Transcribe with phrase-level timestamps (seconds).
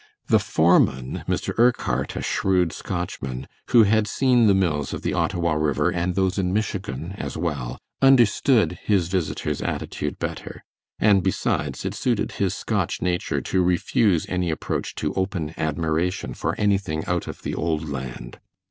[0.29, 1.53] The foreman, Mr.
[1.59, 6.39] Urquhart, a shrewd Scotchman, who had seen the mills of the Ottawa River and those
[6.39, 10.63] in Michigan as well, understood his visitor's attitude better;
[10.97, 16.59] and besides, it suited his Scotch nature to refuse any approach to open admiration for
[16.59, 18.39] anything out of the old land.